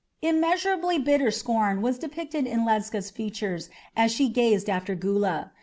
Immeasurably 0.23 0.97
bitter 0.97 1.29
scorn 1.29 1.79
was 1.83 1.99
depicted 1.99 2.47
in 2.47 2.65
Ledscha's 2.65 3.11
features 3.11 3.69
as 3.95 4.11
she 4.11 4.29
gazed 4.29 4.67
after 4.67 4.95
Gula. 4.95 5.51